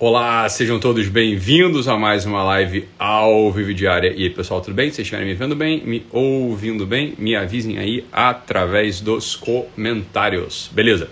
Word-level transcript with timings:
Olá, 0.00 0.48
sejam 0.48 0.78
todos 0.78 1.08
bem-vindos 1.08 1.88
a 1.88 1.98
mais 1.98 2.24
uma 2.24 2.40
live 2.44 2.88
ao 2.96 3.50
vivo 3.50 3.74
diária. 3.74 4.14
E 4.16 4.22
aí, 4.22 4.30
pessoal, 4.30 4.60
tudo 4.60 4.72
bem? 4.72 4.90
Se 4.90 4.94
vocês 4.94 5.06
estiverem 5.06 5.26
me 5.26 5.34
vendo 5.34 5.56
bem, 5.56 5.84
me 5.84 6.06
ouvindo 6.12 6.86
bem, 6.86 7.14
me 7.18 7.34
avisem 7.34 7.78
aí 7.78 8.06
através 8.12 9.00
dos 9.00 9.34
comentários. 9.34 10.70
Beleza? 10.72 11.10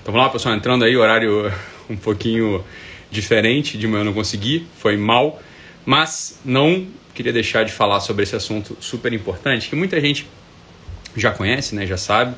Então 0.00 0.10
vamos 0.10 0.26
lá, 0.26 0.32
pessoal, 0.32 0.54
entrando 0.54 0.86
aí, 0.86 0.96
horário 0.96 1.52
um 1.90 1.98
pouquinho 1.98 2.64
diferente, 3.10 3.76
de 3.76 3.86
manhã 3.86 4.00
eu 4.00 4.06
não 4.06 4.14
consegui, 4.14 4.66
foi 4.78 4.96
mal, 4.96 5.42
mas 5.84 6.40
não 6.46 6.86
queria 7.14 7.30
deixar 7.30 7.62
de 7.66 7.72
falar 7.72 8.00
sobre 8.00 8.22
esse 8.22 8.34
assunto 8.34 8.74
super 8.80 9.12
importante 9.12 9.68
que 9.68 9.76
muita 9.76 10.00
gente 10.00 10.26
já 11.14 11.30
conhece, 11.30 11.74
né, 11.74 11.86
já 11.86 11.98
sabe, 11.98 12.34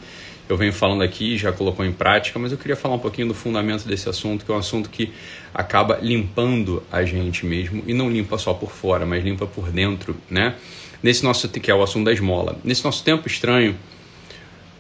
eu 0.48 0.56
venho 0.56 0.72
falando 0.72 1.02
aqui, 1.02 1.36
já 1.36 1.52
colocou 1.52 1.84
em 1.84 1.92
prática, 1.92 2.38
mas 2.38 2.52
eu 2.52 2.58
queria 2.58 2.76
falar 2.76 2.94
um 2.94 2.98
pouquinho 2.98 3.28
do 3.28 3.34
fundamento 3.34 3.86
desse 3.86 4.08
assunto, 4.08 4.44
que 4.44 4.50
é 4.50 4.54
um 4.54 4.58
assunto 4.58 4.88
que 4.88 5.12
acaba 5.52 5.98
limpando 6.00 6.82
a 6.90 7.04
gente 7.04 7.44
mesmo, 7.44 7.82
e 7.86 7.92
não 7.92 8.10
limpa 8.10 8.38
só 8.38 8.54
por 8.54 8.70
fora, 8.70 9.04
mas 9.04 9.24
limpa 9.24 9.46
por 9.46 9.70
dentro, 9.70 10.16
né? 10.30 10.54
Nesse 11.02 11.24
nosso, 11.24 11.48
que 11.48 11.70
é 11.70 11.74
o 11.74 11.82
assunto 11.82 12.06
da 12.06 12.12
esmola. 12.12 12.58
Nesse 12.64 12.84
nosso 12.84 13.02
tempo 13.02 13.26
estranho, 13.26 13.76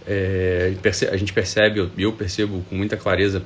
é, 0.06 0.72
a 1.10 1.16
gente 1.16 1.32
percebe, 1.32 1.90
eu 1.98 2.12
percebo 2.12 2.64
com 2.68 2.76
muita 2.76 2.96
clareza, 2.96 3.42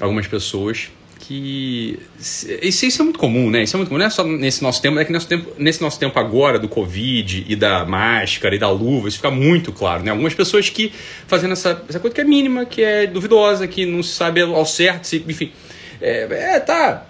algumas 0.00 0.26
pessoas 0.26 0.90
que 1.20 1.98
isso, 2.18 2.46
isso, 2.86 3.02
é 3.02 3.04
muito 3.04 3.18
comum, 3.18 3.50
né? 3.50 3.62
Isso 3.62 3.76
é 3.76 3.78
muito 3.78 3.88
comum, 3.88 3.98
não 3.98 4.06
é 4.06 4.10
só 4.10 4.24
nesse 4.24 4.62
nosso 4.62 4.80
tempo, 4.80 4.98
é 4.98 5.04
que 5.04 5.12
nesse, 5.12 5.26
tempo, 5.26 5.52
nesse 5.58 5.80
nosso 5.80 5.98
tempo 5.98 6.18
agora 6.18 6.58
do 6.58 6.68
Covid 6.68 7.44
e 7.46 7.54
da 7.54 7.84
máscara 7.84 8.54
e 8.54 8.58
da 8.58 8.70
luva, 8.70 9.08
isso 9.08 9.18
fica 9.18 9.30
muito 9.30 9.70
claro, 9.70 10.02
né? 10.02 10.10
Algumas 10.10 10.34
pessoas 10.34 10.68
que 10.70 10.92
fazendo 11.26 11.52
essa, 11.52 11.82
essa 11.88 12.00
coisa 12.00 12.14
que 12.14 12.20
é 12.20 12.24
mínima, 12.24 12.64
que 12.64 12.82
é 12.82 13.06
duvidosa, 13.06 13.68
que 13.68 13.84
não 13.84 14.02
se 14.02 14.14
sabe 14.14 14.40
ao 14.40 14.64
certo, 14.64 15.04
se, 15.04 15.24
enfim. 15.28 15.52
É, 16.00 16.54
é, 16.54 16.60
tá. 16.60 17.06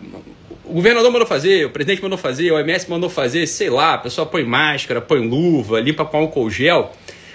O 0.65 0.75
governador 0.75 1.11
mandou 1.11 1.27
fazer, 1.27 1.67
o 1.67 1.71
presidente 1.71 2.03
mandou 2.03 2.19
fazer, 2.19 2.51
o 2.51 2.57
OMS 2.57 2.91
mandou 2.91 3.09
fazer, 3.09 3.47
sei 3.47 3.71
lá, 3.71 3.95
a 3.95 3.99
pessoa 3.99 4.27
põe 4.27 4.45
máscara, 4.45 5.01
põe 5.01 5.27
luva, 5.27 5.81
limpa 5.81 6.05
com 6.05 6.19
álcool 6.19 6.51
gel, 6.51 6.93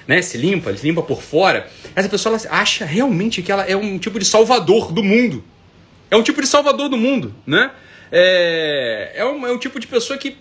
né? 0.07 0.21
Se 0.21 0.37
limpa, 0.37 0.75
se 0.75 0.85
limpa 0.85 1.01
por 1.01 1.21
fora. 1.21 1.67
Essa 1.95 2.09
pessoa 2.09 2.37
acha 2.49 2.85
realmente 2.85 3.41
que 3.41 3.51
ela 3.51 3.63
é 3.63 3.75
um 3.75 3.97
tipo 3.97 4.19
de 4.19 4.25
salvador 4.25 4.91
do 4.91 5.03
mundo 5.03 5.43
é 6.15 6.17
um 6.19 6.23
tipo 6.23 6.41
de 6.41 6.47
salvador 6.47 6.89
do 6.89 6.97
mundo, 6.97 7.35
né? 7.45 7.71
É, 8.11 9.13
é, 9.15 9.25
um, 9.25 9.45
é 9.45 9.51
um 9.51 9.57
tipo 9.57 9.79
de 9.79 9.87
pessoa 9.87 10.17
que, 10.17 10.37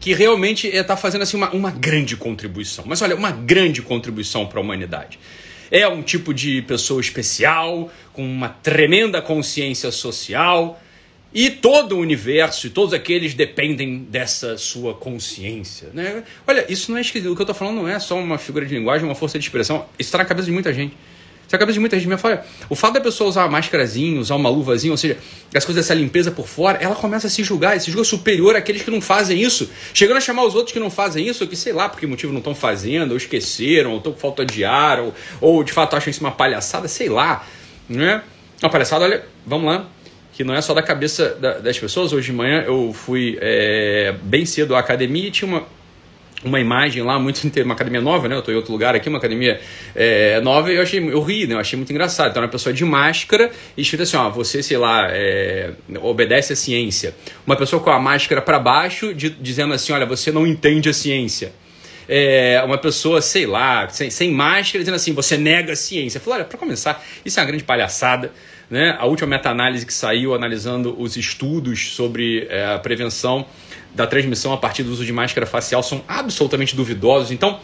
que 0.00 0.12
realmente 0.12 0.66
está 0.66 0.96
fazendo 0.96 1.22
assim, 1.22 1.36
uma, 1.36 1.50
uma 1.50 1.70
grande 1.70 2.16
contribuição. 2.16 2.84
Mas 2.86 3.00
olha, 3.02 3.14
uma 3.14 3.30
grande 3.30 3.80
contribuição 3.80 4.46
para 4.46 4.58
a 4.58 4.62
humanidade. 4.62 5.18
É 5.70 5.86
um 5.86 6.02
tipo 6.02 6.32
de 6.32 6.62
pessoa 6.62 7.00
especial, 7.00 7.90
com 8.12 8.24
uma 8.24 8.48
tremenda 8.48 9.20
consciência 9.20 9.90
social, 9.92 10.80
e 11.32 11.50
todo 11.50 11.94
o 11.94 11.98
universo 11.98 12.66
e 12.66 12.70
todos 12.70 12.94
aqueles 12.94 13.34
dependem 13.34 13.98
dessa 13.98 14.56
sua 14.56 14.94
consciência. 14.94 15.90
Né? 15.92 16.24
Olha, 16.46 16.64
isso 16.72 16.90
não 16.90 16.98
é 16.98 17.02
esquisito. 17.02 17.30
O 17.30 17.36
que 17.36 17.42
eu 17.42 17.44
estou 17.44 17.54
falando 17.54 17.76
não 17.76 17.88
é 17.88 17.98
só 17.98 18.18
uma 18.18 18.38
figura 18.38 18.64
de 18.64 18.74
linguagem, 18.74 19.06
uma 19.06 19.14
força 19.14 19.38
de 19.38 19.44
expressão. 19.44 19.86
Isso 19.98 20.08
está 20.08 20.18
na 20.18 20.24
cabeça 20.24 20.46
de 20.46 20.52
muita 20.52 20.72
gente. 20.72 20.96
É 21.50 21.56
a 21.56 21.58
cabeça 21.58 21.74
de 21.74 21.80
muita 21.80 21.96
gente 21.96 22.08
me 22.08 22.16
fala, 22.18 22.44
o 22.68 22.74
fato 22.74 22.94
da 22.94 23.00
pessoa 23.00 23.30
usar 23.30 23.42
uma 23.44 23.52
máscarazinha, 23.52 24.20
usar 24.20 24.36
uma 24.36 24.50
luvazinha, 24.50 24.92
ou 24.92 24.98
seja, 24.98 25.16
as 25.54 25.64
coisas 25.64 25.82
dessa 25.82 25.94
limpeza 25.94 26.30
por 26.30 26.46
fora, 26.46 26.78
ela 26.78 26.94
começa 26.94 27.26
a 27.26 27.30
se 27.30 27.42
julgar, 27.42 27.80
se 27.80 27.90
julga 27.90 28.04
superior 28.04 28.54
àqueles 28.54 28.82
que 28.82 28.90
não 28.90 29.00
fazem 29.00 29.40
isso, 29.40 29.70
chegando 29.94 30.18
a 30.18 30.20
chamar 30.20 30.44
os 30.44 30.54
outros 30.54 30.72
que 30.72 30.78
não 30.78 30.90
fazem 30.90 31.26
isso, 31.26 31.46
que 31.46 31.56
sei 31.56 31.72
lá 31.72 31.88
por 31.88 31.98
que 31.98 32.06
motivo 32.06 32.32
não 32.32 32.40
estão 32.40 32.54
fazendo, 32.54 33.12
ou 33.12 33.16
esqueceram, 33.16 33.92
ou 33.92 33.96
estão 33.96 34.12
com 34.12 34.18
falta 34.18 34.44
de 34.44 34.62
ar, 34.62 35.00
ou, 35.00 35.14
ou 35.40 35.64
de 35.64 35.72
fato 35.72 35.96
acham 35.96 36.10
isso 36.10 36.20
uma 36.20 36.32
palhaçada, 36.32 36.86
sei 36.86 37.08
lá, 37.08 37.46
né? 37.88 38.22
Uma 38.62 38.70
palhaçada, 38.70 39.04
olha, 39.04 39.24
vamos 39.46 39.72
lá, 39.72 39.86
que 40.34 40.44
não 40.44 40.54
é 40.54 40.60
só 40.60 40.74
da 40.74 40.82
cabeça 40.82 41.30
da, 41.30 41.58
das 41.58 41.78
pessoas. 41.78 42.12
Hoje 42.12 42.26
de 42.26 42.32
manhã 42.32 42.62
eu 42.66 42.92
fui 42.92 43.38
é, 43.40 44.14
bem 44.22 44.44
cedo 44.44 44.76
à 44.76 44.80
academia 44.80 45.28
e 45.28 45.30
tinha 45.30 45.48
uma 45.48 45.77
uma 46.44 46.60
imagem 46.60 47.02
lá 47.02 47.18
muito 47.18 47.40
uma 47.64 47.74
academia 47.74 48.00
nova, 48.00 48.28
né? 48.28 48.36
Eu 48.36 48.42
tô 48.42 48.52
em 48.52 48.54
outro 48.54 48.72
lugar 48.72 48.94
aqui, 48.94 49.08
uma 49.08 49.18
academia 49.18 49.60
é, 49.94 50.40
nova, 50.40 50.72
e 50.72 50.76
eu 50.76 50.82
achei, 50.82 51.00
eu 51.00 51.20
ri, 51.22 51.46
né? 51.46 51.54
Eu 51.54 51.58
achei 51.58 51.76
muito 51.76 51.90
engraçado. 51.90 52.30
Então, 52.30 52.42
uma 52.42 52.48
pessoa 52.48 52.72
de 52.72 52.84
máscara 52.84 53.50
e 53.76 53.82
escrito 53.82 54.02
assim, 54.02 54.16
ó, 54.16 54.30
você, 54.30 54.62
sei 54.62 54.76
lá, 54.76 55.08
é, 55.10 55.72
obedece 56.00 56.52
à 56.52 56.56
ciência. 56.56 57.14
Uma 57.46 57.56
pessoa 57.56 57.82
com 57.82 57.90
a 57.90 57.98
máscara 57.98 58.40
para 58.40 58.58
baixo, 58.58 59.12
de, 59.12 59.30
dizendo 59.30 59.74
assim, 59.74 59.92
olha, 59.92 60.06
você 60.06 60.30
não 60.30 60.46
entende 60.46 60.88
a 60.88 60.92
ciência. 60.92 61.52
É, 62.08 62.62
uma 62.64 62.78
pessoa, 62.78 63.20
sei 63.20 63.46
lá, 63.46 63.88
sem, 63.88 64.08
sem 64.08 64.30
máscara, 64.30 64.78
dizendo 64.78 64.94
assim, 64.94 65.12
você 65.12 65.36
nega 65.36 65.72
a 65.72 65.76
ciência. 65.76 66.18
Eu 66.18 66.22
falei, 66.22 66.40
olha, 66.40 66.48
para 66.48 66.56
começar, 66.56 67.04
isso 67.24 67.38
é 67.38 67.42
uma 67.42 67.48
grande 67.48 67.64
palhaçada. 67.64 68.32
Né? 68.70 68.94
A 68.98 69.06
última 69.06 69.28
meta-análise 69.28 69.86
que 69.86 69.92
saiu 69.92 70.34
analisando 70.34 70.94
os 71.00 71.16
estudos 71.16 71.92
sobre 71.94 72.46
é, 72.50 72.74
a 72.74 72.78
prevenção 72.78 73.46
da 73.94 74.06
transmissão 74.06 74.52
a 74.52 74.58
partir 74.58 74.82
do 74.82 74.92
uso 74.92 75.04
de 75.04 75.12
máscara 75.12 75.46
facial 75.46 75.82
são 75.82 76.04
absolutamente 76.06 76.76
duvidosos. 76.76 77.30
Então, 77.30 77.60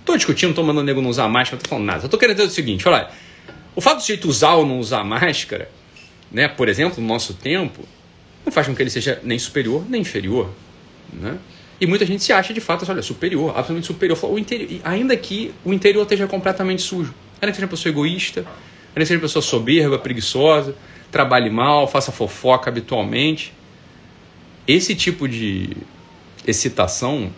estou 0.00 0.16
discutindo, 0.16 0.50
estou 0.50 0.64
mandando 0.64 0.82
o 0.82 0.84
nego 0.84 1.00
não 1.00 1.10
usar 1.10 1.28
máscara, 1.28 1.56
estou 1.56 1.68
falando 1.68 1.86
nada. 1.86 2.02
Eu 2.02 2.06
estou 2.06 2.18
querendo 2.18 2.36
dizer 2.36 2.48
o 2.48 2.52
seguinte: 2.52 2.88
olha, 2.88 3.08
o 3.76 3.80
fato 3.80 3.98
do 3.98 4.04
jeito 4.04 4.28
usar 4.28 4.54
ou 4.54 4.66
não 4.66 4.80
usar 4.80 5.04
máscara, 5.04 5.70
né, 6.32 6.48
por 6.48 6.68
exemplo, 6.68 7.00
no 7.00 7.06
nosso 7.06 7.34
tempo, 7.34 7.84
não 8.44 8.52
faz 8.52 8.66
com 8.66 8.74
que 8.74 8.82
ele 8.82 8.90
seja 8.90 9.20
nem 9.22 9.38
superior 9.38 9.84
nem 9.88 10.00
inferior. 10.00 10.50
Né? 11.12 11.38
E 11.80 11.86
muita 11.86 12.04
gente 12.04 12.22
se 12.22 12.32
acha 12.32 12.52
de 12.52 12.60
fato, 12.60 12.84
olha, 12.90 13.02
superior, 13.02 13.50
absolutamente 13.50 13.86
superior. 13.86 14.18
O 14.24 14.38
interior, 14.38 14.80
ainda 14.84 15.16
que 15.16 15.54
o 15.64 15.72
interior 15.72 16.02
esteja 16.02 16.26
completamente 16.26 16.82
sujo. 16.82 17.14
Ainda 17.40 17.52
que 17.52 17.56
seja 17.56 17.64
uma 17.64 17.70
pessoa 17.70 17.90
egoísta, 17.90 18.44
ainda 18.90 19.00
que 19.00 19.06
seja 19.06 19.20
pessoa 19.20 19.42
soberba, 19.42 19.98
preguiçosa, 19.98 20.74
trabalhe 21.10 21.50
mal, 21.50 21.86
faça 21.86 22.12
fofoca 22.12 22.70
habitualmente. 22.70 23.52
Esse 24.66 24.94
tipo 24.94 25.28
de 25.28 25.76
excitação 26.46 27.32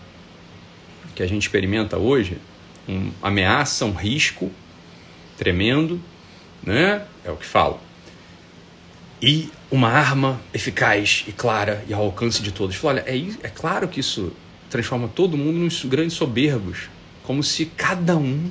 que 1.14 1.22
a 1.22 1.26
gente 1.26 1.42
experimenta 1.42 1.98
hoje, 1.98 2.38
uma 2.86 3.12
ameaça, 3.22 3.84
um 3.84 3.92
risco 3.92 4.50
tremendo, 5.36 6.00
né? 6.62 7.04
É 7.24 7.30
o 7.30 7.36
que 7.36 7.46
falo. 7.46 7.78
E 9.20 9.50
uma 9.70 9.88
arma 9.88 10.40
eficaz 10.52 11.24
e 11.28 11.32
clara 11.32 11.84
e 11.88 11.94
ao 11.94 12.02
alcance 12.02 12.42
de 12.42 12.50
todos. 12.52 12.76
Falo, 12.76 12.98
olha, 12.98 13.04
é, 13.06 13.46
é 13.46 13.48
claro 13.48 13.88
que 13.88 14.00
isso 14.00 14.32
transforma 14.68 15.06
todo 15.06 15.36
mundo 15.36 15.58
nos 15.58 15.84
grandes 15.84 16.14
soberbos, 16.14 16.88
como 17.22 17.42
se 17.42 17.66
cada 17.66 18.16
um, 18.16 18.50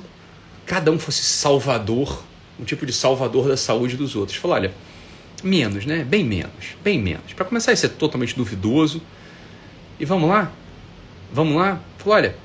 cada 0.64 0.90
um 0.90 0.98
fosse 0.98 1.22
salvador, 1.22 2.24
um 2.60 2.64
tipo 2.64 2.86
de 2.86 2.92
salvador 2.92 3.48
da 3.48 3.56
saúde 3.56 3.96
dos 3.96 4.14
outros. 4.16 4.36
Falo, 4.36 4.54
olha, 4.54 4.72
Menos, 5.42 5.84
né? 5.84 6.04
Bem 6.04 6.24
menos, 6.24 6.76
bem 6.84 7.00
menos. 7.00 7.32
Para 7.32 7.44
começar, 7.44 7.72
isso 7.72 7.86
é 7.86 7.88
totalmente 7.88 8.36
duvidoso. 8.36 9.02
E 9.98 10.04
vamos 10.04 10.28
lá? 10.28 10.52
Vamos 11.32 11.56
lá? 11.56 11.80
Olha, 12.06 12.36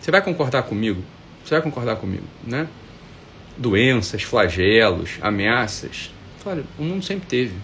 você 0.00 0.10
vai 0.10 0.20
concordar 0.20 0.64
comigo? 0.64 1.02
Você 1.44 1.54
vai 1.54 1.62
concordar 1.62 1.96
comigo, 1.96 2.24
né? 2.46 2.68
Doenças, 3.56 4.22
flagelos, 4.22 5.12
ameaças. 5.22 6.10
Olha, 6.44 6.62
o 6.78 6.82
mundo 6.82 7.02
sempre 7.02 7.26
teve. 7.26 7.54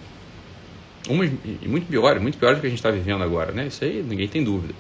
Umas, 1.09 1.31
e 1.63 1.69
muito 1.69 1.87
pior, 1.87 2.19
muito 2.19 2.39
pior 2.39 2.55
do 2.55 2.61
que 2.61 2.67
a 2.67 2.71
gente 2.71 2.79
está 2.79 2.91
vivendo 2.91 3.23
agora, 3.23 3.53
né? 3.53 3.67
Isso 3.67 3.85
aí 3.85 4.03
ninguém 4.03 4.29
tem 4.29 4.43
dúvida. 4.43 4.75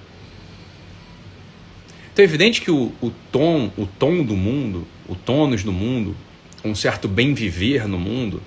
Então 2.12 2.22
é 2.22 2.24
evidente 2.24 2.62
que 2.62 2.70
o, 2.70 2.92
o 3.02 3.10
tom, 3.30 3.70
o 3.76 3.86
tom 3.86 4.22
do 4.24 4.36
mundo, 4.36 4.86
o 5.06 5.14
tônus 5.14 5.62
do 5.62 5.72
mundo, 5.72 6.16
um 6.64 6.74
certo 6.74 7.08
bem 7.08 7.34
viver 7.34 7.86
no 7.86 7.98
mundo, 7.98 8.42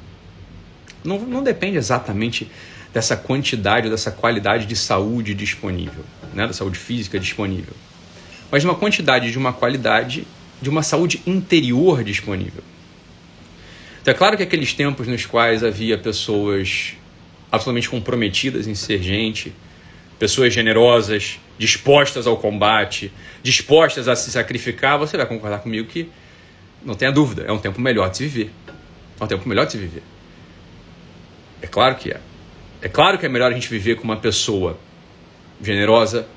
não, 1.03 1.19
não 1.19 1.43
depende 1.43 1.77
exatamente 1.77 2.49
dessa 2.93 3.17
quantidade, 3.17 3.89
dessa 3.89 4.11
qualidade 4.11 4.65
de 4.65 4.75
saúde 4.75 5.33
disponível, 5.33 6.03
né? 6.33 6.47
da 6.47 6.53
saúde 6.53 6.77
física 6.77 7.19
disponível, 7.19 7.73
mas 8.51 8.61
de 8.61 8.67
uma 8.67 8.75
quantidade, 8.75 9.31
de 9.31 9.37
uma 9.37 9.51
qualidade, 9.51 10.27
de 10.61 10.69
uma 10.69 10.83
saúde 10.83 11.21
interior 11.25 12.03
disponível. 12.03 12.63
Então 14.01 14.13
é 14.13 14.17
claro 14.17 14.37
que 14.37 14.43
aqueles 14.43 14.73
tempos 14.73 15.07
nos 15.07 15.25
quais 15.25 15.63
havia 15.63 15.97
pessoas 15.97 16.93
absolutamente 17.51 17.89
comprometidas 17.89 18.67
em 18.67 18.75
ser 18.75 19.01
gente, 19.01 19.53
pessoas 20.19 20.53
generosas, 20.53 21.39
dispostas 21.57 22.27
ao 22.27 22.37
combate, 22.37 23.11
dispostas 23.41 24.07
a 24.07 24.15
se 24.15 24.31
sacrificar, 24.31 24.97
você 24.97 25.17
vai 25.17 25.25
concordar 25.25 25.59
comigo 25.59 25.87
que 25.87 26.09
não 26.85 26.95
tenha 26.95 27.11
dúvida, 27.11 27.43
é 27.43 27.51
um 27.51 27.57
tempo 27.57 27.79
melhor 27.79 28.09
de 28.09 28.17
se 28.17 28.23
viver. 28.27 28.51
É 29.19 29.23
um 29.23 29.27
tempo 29.27 29.47
melhor 29.47 29.65
de 29.65 29.73
se 29.73 29.77
viver. 29.77 30.03
É 31.61 31.67
claro 31.67 31.95
que 31.95 32.11
é. 32.11 32.19
É 32.81 32.89
claro 32.89 33.17
que 33.17 33.25
é 33.25 33.29
melhor 33.29 33.51
a 33.51 33.53
gente 33.53 33.69
viver 33.69 33.95
com 33.95 34.03
uma 34.03 34.17
pessoa 34.17 34.77
generosa, 35.61 36.27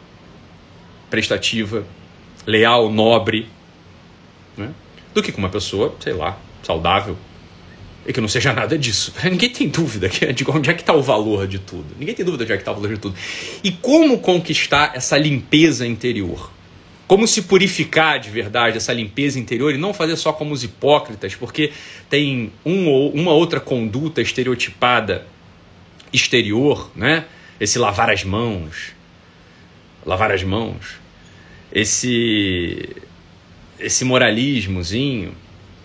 prestativa, 1.10 1.84
leal, 2.46 2.90
nobre, 2.90 3.48
né? 4.56 4.72
do 5.12 5.22
que 5.22 5.32
com 5.32 5.38
uma 5.38 5.48
pessoa, 5.48 5.94
sei 6.00 6.12
lá, 6.12 6.38
saudável 6.62 7.16
e 8.06 8.12
que 8.12 8.20
não 8.20 8.28
seja 8.28 8.52
nada 8.52 8.78
disso. 8.78 9.12
Ninguém 9.25 9.50
tem 9.50 9.69
dúvida 9.69 10.08
de 10.08 10.44
onde 10.48 10.70
é 10.70 10.75
que 10.75 10.82
está 10.82 10.94
o 10.94 11.02
valor 11.02 11.46
de 11.48 11.58
tudo. 11.58 11.87
Ninguém 11.98 12.14
tem 12.14 12.25
dúvida 12.25 12.44
de 12.44 12.52
onde 12.52 12.54
é 12.54 12.56
que 12.56 12.62
está 12.62 12.72
o 12.72 12.76
valor 12.76 12.94
de 12.94 13.00
tudo. 13.00 13.16
E 13.64 13.72
como 13.72 14.20
conquistar 14.20 14.93
essa 14.94 15.19
limpeza 15.19 15.87
interior? 15.87 16.52
Como 17.06 17.26
se 17.26 17.43
purificar 17.43 18.19
de 18.19 18.31
verdade 18.31 18.79
essa 18.79 18.93
limpeza 18.93 19.38
interior 19.38 19.73
e 19.73 19.79
não 19.79 19.94
fazer 19.94 20.17
só 20.17 20.32
como 20.32 20.53
os 20.53 20.64
hipócritas, 20.64 21.35
porque 21.37 21.73
tem 22.11 22.53
um 22.64 22.88
ou 22.88 23.12
uma 23.12 23.32
outra 23.32 23.61
conduta 23.61 24.20
estereotipada 24.20 25.25
exterior, 26.12 26.91
né? 26.97 27.26
Esse 27.61 27.79
lavar 27.79 28.11
as 28.11 28.25
mãos, 28.25 28.93
lavar 30.05 30.32
as 30.32 30.43
mãos, 30.43 30.97
esse 31.73 32.88
esse 33.79 34.05
moralismozinho 34.05 35.35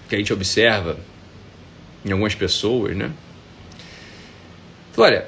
que 0.08 0.16
a 0.16 0.18
gente 0.18 0.32
observa 0.32 0.98
em 2.04 2.12
algumas 2.12 2.34
pessoas, 2.34 2.96
né? 2.96 3.12
Então, 4.92 5.04
olha, 5.04 5.28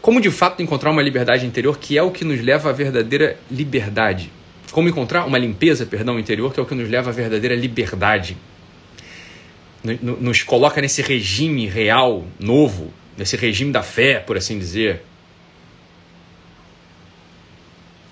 como 0.00 0.20
de 0.20 0.30
fato 0.30 0.62
encontrar 0.62 0.90
uma 0.90 1.02
liberdade 1.02 1.44
interior 1.44 1.78
que 1.78 1.98
é 1.98 2.02
o 2.02 2.10
que 2.10 2.24
nos 2.24 2.40
leva 2.40 2.70
à 2.70 2.72
verdadeira 2.72 3.38
liberdade? 3.50 4.30
Como 4.70 4.88
encontrar 4.88 5.24
uma 5.24 5.38
limpeza, 5.38 5.84
perdão, 5.84 6.18
interior 6.18 6.52
que 6.52 6.60
é 6.60 6.62
o 6.62 6.66
que 6.66 6.74
nos 6.74 6.88
leva 6.88 7.10
à 7.10 7.12
verdadeira 7.12 7.54
liberdade? 7.54 8.36
Nos 9.82 10.42
coloca 10.42 10.80
nesse 10.80 11.02
regime 11.02 11.66
real, 11.66 12.24
novo, 12.38 12.92
nesse 13.16 13.36
regime 13.36 13.72
da 13.72 13.82
fé, 13.82 14.20
por 14.20 14.36
assim 14.36 14.58
dizer. 14.58 15.02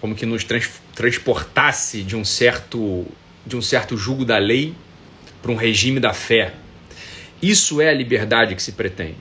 Como 0.00 0.14
que 0.14 0.25
nos 0.25 0.44
trans 0.44 0.70
transportasse 0.94 2.02
de 2.02 2.16
um 2.16 2.25
certo 2.25 3.06
de 3.46 3.56
um 3.56 3.62
certo 3.62 3.96
jugo 3.96 4.25
da 4.25 4.38
lei 4.38 4.75
para 5.40 5.50
um 5.50 5.56
regime 5.56 5.99
da 5.99 6.12
fé. 6.12 6.52
Isso 7.40 7.81
é 7.81 7.88
a 7.88 7.94
liberdade 7.94 8.55
que 8.55 8.62
se 8.62 8.72
pretende. 8.72 9.16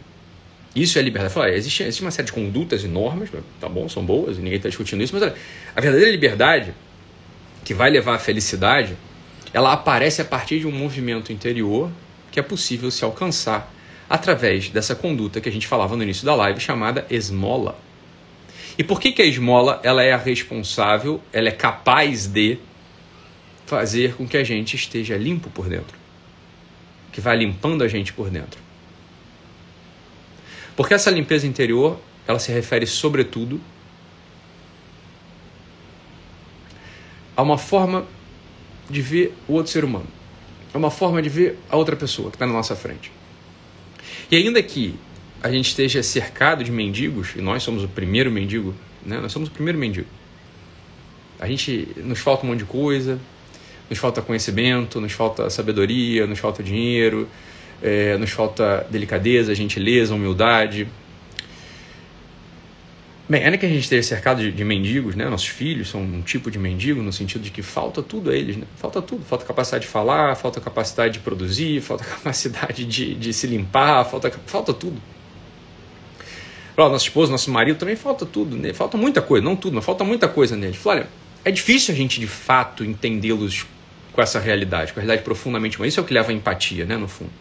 Isso 0.75 0.97
é 0.97 1.01
a 1.01 1.03
liberdade. 1.03 1.33
Fala, 1.33 1.49
existe, 1.51 1.83
existe 1.83 2.01
uma 2.01 2.11
série 2.11 2.25
de 2.25 2.33
condutas 2.33 2.83
e 2.83 2.87
normas, 2.87 3.29
tá 3.59 3.69
bom, 3.69 3.87
são 3.87 4.05
boas, 4.05 4.37
ninguém 4.37 4.55
está 4.55 4.69
discutindo 4.69 5.01
isso, 5.01 5.13
mas 5.13 5.23
olha, 5.23 5.35
a 5.75 5.79
verdadeira 5.79 6.11
liberdade 6.11 6.73
que 7.67 7.73
vai 7.73 7.89
levar 7.89 8.15
à 8.15 8.17
felicidade, 8.17 8.95
ela 9.51 9.73
aparece 9.73 10.21
a 10.21 10.25
partir 10.25 10.61
de 10.61 10.65
um 10.65 10.71
movimento 10.71 11.33
interior 11.33 11.91
que 12.31 12.39
é 12.39 12.41
possível 12.41 12.89
se 12.89 13.03
alcançar 13.03 13.69
através 14.09 14.69
dessa 14.69 14.95
conduta 14.95 15.41
que 15.41 15.49
a 15.49 15.51
gente 15.51 15.67
falava 15.67 15.97
no 15.97 16.01
início 16.01 16.25
da 16.25 16.33
live, 16.33 16.61
chamada 16.61 17.05
esmola. 17.09 17.77
E 18.77 18.85
por 18.85 19.01
que, 19.01 19.11
que 19.11 19.21
a 19.21 19.25
esmola 19.25 19.81
ela 19.83 20.01
é 20.01 20.13
a 20.13 20.17
responsável, 20.17 21.21
ela 21.33 21.49
é 21.49 21.51
capaz 21.51 22.25
de 22.25 22.57
fazer 23.65 24.13
com 24.13 24.25
que 24.25 24.37
a 24.37 24.45
gente 24.45 24.77
esteja 24.77 25.17
limpo 25.17 25.49
por 25.49 25.67
dentro? 25.67 25.97
Que 27.11 27.19
vai 27.19 27.35
limpando 27.35 27.83
a 27.83 27.87
gente 27.89 28.13
por 28.13 28.29
dentro. 28.29 28.61
Porque 30.73 30.93
essa 30.93 31.11
limpeza 31.11 31.45
interior, 31.45 31.99
ela 32.25 32.39
se 32.39 32.49
refere 32.49 32.87
sobretudo 32.87 33.59
a 37.37 37.43
uma 37.43 37.57
forma 37.57 38.05
de 38.89 38.99
ver 38.99 39.33
o 39.47 39.53
outro 39.53 39.71
ser 39.71 39.85
humano. 39.85 40.07
É 40.73 40.77
uma 40.77 40.89
forma 40.89 41.21
de 41.21 41.29
ver 41.29 41.59
a 41.69 41.77
outra 41.77 41.95
pessoa 41.95 42.31
que 42.31 42.35
está 42.35 42.47
na 42.47 42.53
nossa 42.53 42.75
frente. 42.75 43.11
E 44.31 44.35
ainda 44.35 44.61
que 44.63 44.95
a 45.41 45.51
gente 45.51 45.69
esteja 45.69 46.01
cercado 46.01 46.63
de 46.63 46.71
mendigos, 46.71 47.35
e 47.35 47.41
nós 47.41 47.61
somos 47.61 47.83
o 47.83 47.87
primeiro 47.87 48.31
mendigo, 48.31 48.73
né? 49.05 49.19
nós 49.19 49.31
somos 49.31 49.49
o 49.49 49.51
primeiro 49.51 49.77
mendigo. 49.77 50.07
A 51.39 51.47
gente 51.47 51.87
nos 51.97 52.19
falta 52.19 52.43
um 52.43 52.49
monte 52.49 52.59
de 52.59 52.65
coisa, 52.65 53.19
nos 53.87 53.99
falta 53.99 54.21
conhecimento, 54.21 54.99
nos 54.99 55.11
falta 55.11 55.47
sabedoria, 55.49 56.25
nos 56.25 56.39
falta 56.39 56.63
dinheiro, 56.63 57.29
é, 57.81 58.17
nos 58.17 58.31
falta 58.31 58.85
delicadeza, 58.89 59.53
gentileza, 59.53 60.15
humildade. 60.15 60.87
Bem, 63.29 63.43
ainda 63.43 63.57
que 63.57 63.65
a 63.65 63.69
gente 63.69 63.81
esteja 63.81 64.07
cercado 64.07 64.41
de, 64.41 64.53
de, 64.53 64.63
mendigos, 64.63 65.13
né? 65.13 65.27
Nossos 65.29 65.49
filhos 65.49 65.89
são 65.89 66.01
um 66.01 66.21
tipo 66.21 66.49
de 66.49 66.57
mendigo 66.57 67.01
no 67.01 67.11
sentido 67.11 67.41
de 67.41 67.51
que 67.51 67.61
falta 67.61 68.01
tudo 68.01 68.29
a 68.29 68.35
eles, 68.35 68.55
né? 68.55 68.65
Falta 68.77 69.01
tudo. 69.01 69.25
Falta 69.25 69.43
capacidade 69.43 69.83
de 69.83 69.89
falar, 69.89 70.33
falta 70.35 70.61
capacidade 70.61 71.15
de 71.15 71.19
produzir, 71.19 71.81
falta 71.83 72.05
capacidade 72.05 72.85
de, 72.85 73.15
de 73.15 73.33
se 73.33 73.45
limpar, 73.45 74.05
falta, 74.05 74.31
falta 74.45 74.73
tudo. 74.73 75.01
Para 76.73 76.87
nosso 76.87 77.05
esposo, 77.05 77.29
nosso 77.29 77.51
marido 77.51 77.77
também 77.77 77.97
falta 77.97 78.25
tudo, 78.25 78.55
né? 78.55 78.71
Falta 78.73 78.97
muita 78.97 79.21
coisa, 79.21 79.43
não 79.43 79.57
tudo, 79.57 79.75
mas 79.75 79.83
falta 79.83 80.05
muita 80.05 80.29
coisa 80.29 80.55
neles. 80.55 80.79
Olha, 80.85 81.07
é 81.43 81.51
difícil 81.51 81.93
a 81.93 81.97
gente 81.97 82.21
de 82.21 82.27
fato 82.27 82.85
entendê-los 82.85 83.65
com 84.13 84.21
essa 84.21 84.39
realidade, 84.39 84.93
com 84.93 84.99
a 84.99 85.01
realidade 85.01 85.23
profundamente 85.25 85.75
humana. 85.75 85.89
Isso 85.89 85.99
é 85.99 86.03
o 86.03 86.05
que 86.05 86.13
leva 86.13 86.31
empatia, 86.31 86.85
né, 86.85 86.95
no 86.95 87.09
fundo. 87.09 87.31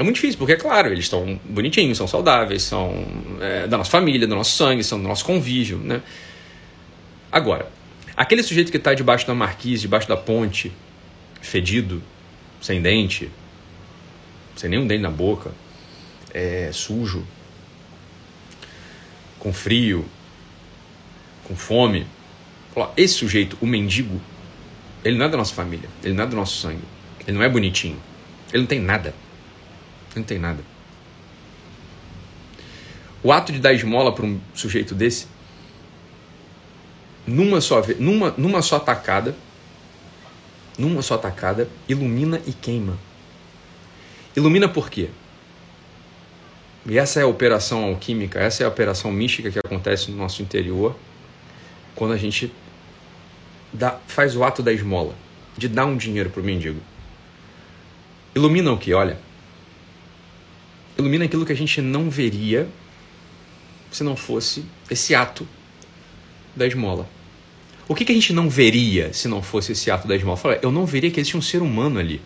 É 0.00 0.02
muito 0.02 0.14
difícil, 0.14 0.38
porque, 0.38 0.54
é 0.54 0.56
claro, 0.56 0.88
eles 0.88 1.04
estão 1.04 1.38
bonitinhos, 1.44 1.98
são 1.98 2.08
saudáveis, 2.08 2.62
são 2.62 3.06
é, 3.38 3.66
da 3.66 3.76
nossa 3.76 3.90
família, 3.90 4.26
do 4.26 4.34
nosso 4.34 4.56
sangue, 4.56 4.82
são 4.82 4.98
do 4.98 5.06
nosso 5.06 5.22
convívio, 5.26 5.76
né? 5.76 6.00
Agora, 7.30 7.70
aquele 8.16 8.42
sujeito 8.42 8.70
que 8.70 8.78
está 8.78 8.94
debaixo 8.94 9.26
da 9.26 9.34
marquise, 9.34 9.82
debaixo 9.82 10.08
da 10.08 10.16
ponte, 10.16 10.72
fedido, 11.42 12.02
sem 12.62 12.80
dente, 12.80 13.30
sem 14.56 14.70
nenhum 14.70 14.86
dente 14.86 15.02
na 15.02 15.10
boca, 15.10 15.52
é, 16.32 16.70
sujo, 16.72 17.26
com 19.38 19.52
frio, 19.52 20.06
com 21.44 21.54
fome. 21.54 22.06
Esse 22.96 23.16
sujeito, 23.16 23.58
o 23.60 23.66
mendigo, 23.66 24.18
ele 25.04 25.18
não 25.18 25.26
é 25.26 25.28
da 25.28 25.36
nossa 25.36 25.52
família, 25.52 25.90
ele 26.02 26.14
não 26.14 26.24
é 26.24 26.26
do 26.26 26.36
nosso 26.36 26.58
sangue, 26.58 26.84
ele 27.26 27.36
não 27.36 27.44
é 27.44 27.50
bonitinho, 27.50 28.00
ele 28.50 28.62
não 28.62 28.66
tem 28.66 28.80
nada. 28.80 29.12
Não 30.14 30.22
tem 30.22 30.38
nada. 30.38 30.62
O 33.22 33.32
ato 33.32 33.52
de 33.52 33.58
dar 33.58 33.72
esmola 33.72 34.14
para 34.14 34.24
um 34.24 34.40
sujeito 34.54 34.94
desse, 34.94 35.26
numa 37.26 37.60
só, 37.60 37.82
numa, 37.98 38.34
numa 38.36 38.62
só 38.62 38.78
tacada, 38.78 39.36
numa 40.78 41.02
só 41.02 41.18
tacada, 41.18 41.68
ilumina 41.88 42.40
e 42.46 42.52
queima. 42.52 42.98
Ilumina 44.34 44.68
por 44.68 44.88
quê? 44.88 45.10
E 46.86 46.98
essa 46.98 47.20
é 47.20 47.24
a 47.24 47.26
operação 47.26 47.84
alquímica, 47.84 48.40
essa 48.40 48.62
é 48.62 48.66
a 48.66 48.68
operação 48.68 49.12
mística 49.12 49.50
que 49.50 49.58
acontece 49.58 50.10
no 50.10 50.16
nosso 50.16 50.40
interior 50.40 50.96
quando 51.94 52.12
a 52.12 52.16
gente 52.16 52.50
dá, 53.72 53.98
faz 54.06 54.34
o 54.34 54.42
ato 54.42 54.62
da 54.62 54.72
esmola, 54.72 55.14
de 55.56 55.68
dar 55.68 55.84
um 55.84 55.96
dinheiro 55.96 56.30
para 56.30 56.40
o 56.40 56.44
mendigo. 56.44 56.80
Ilumina 58.34 58.72
o 58.72 58.78
que? 58.78 58.94
Olha, 58.94 59.18
ilumina 61.00 61.24
aquilo 61.24 61.44
que 61.44 61.52
a 61.52 61.56
gente 61.56 61.80
não 61.80 62.08
veria 62.08 62.68
se 63.90 64.04
não 64.04 64.16
fosse 64.16 64.64
esse 64.90 65.14
ato 65.14 65.46
da 66.54 66.66
esmola. 66.66 67.08
O 67.88 67.94
que, 67.94 68.04
que 68.04 68.12
a 68.12 68.14
gente 68.14 68.32
não 68.32 68.48
veria 68.48 69.12
se 69.12 69.26
não 69.26 69.42
fosse 69.42 69.72
esse 69.72 69.90
ato 69.90 70.06
da 70.06 70.14
esmola? 70.14 70.36
Fala, 70.36 70.58
eu 70.62 70.70
não 70.70 70.86
veria 70.86 71.10
que 71.10 71.18
existe 71.18 71.36
um 71.36 71.42
ser 71.42 71.60
humano 71.60 71.98
ali. 71.98 72.20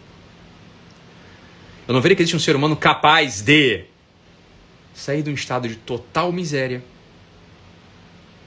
Eu 1.89 1.95
não 1.95 2.01
veria 2.01 2.17
que 2.17 2.23
existe 2.23 2.37
um 2.37 2.41
ser 2.41 2.55
humano 2.55 2.77
capaz 2.77 3.41
de 3.41 3.85
sair 4.95 5.23
de 5.23 5.31
um 5.31 5.35
estado 5.35 5.69
de 5.69 5.77
total 5.77 6.31
miséria, 6.33 6.85